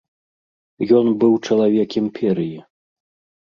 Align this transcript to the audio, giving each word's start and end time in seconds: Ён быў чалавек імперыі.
Ён 0.99 1.07
быў 1.23 1.33
чалавек 1.49 1.89
імперыі. 2.03 2.59